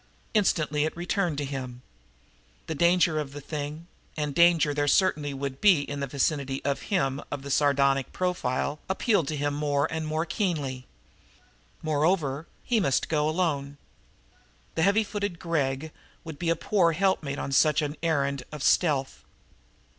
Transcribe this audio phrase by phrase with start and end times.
[0.33, 1.83] Instantly it returned to him.
[2.65, 3.85] The danger of the thing,
[4.17, 8.79] and danger there certainly would be in the vicinity of him of the sardonic profile,
[8.89, 10.87] appealed to him more and more keenly.
[11.83, 13.77] Moreover, he must go alone.
[14.73, 15.91] The heavy footed Gregg
[16.23, 19.23] would be a poor helpmate on such an errand of stealth.